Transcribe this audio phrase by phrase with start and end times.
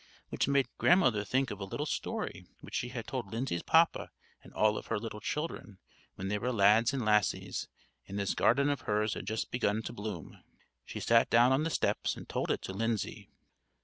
[0.29, 4.09] which made Grandmother think of a little story which she had told Lindsay's papa
[4.41, 5.77] and all of her little children,
[6.15, 7.67] when they were lads and lassies,
[8.07, 10.43] and this garden of hers had just begun to bloom.
[10.87, 13.29] She sat down on the steps and told it to Lindsay.